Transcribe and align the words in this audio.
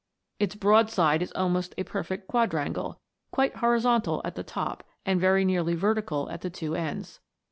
Its 0.39 0.55
broadside 0.55 1.21
is 1.21 1.31
almost 1.33 1.75
a 1.77 1.83
perfect 1.83 2.27
quadrangle, 2.27 2.99
quite 3.29 3.57
horizontal 3.57 4.19
at 4.25 4.33
the 4.33 4.41
top, 4.43 4.83
and 5.05 5.21
very 5.21 5.45
nearly 5.45 5.75
vertical 5.75 6.27
at 6.31 6.41
the 6.41 6.49
two 6.49 6.73
ends. 6.73 7.19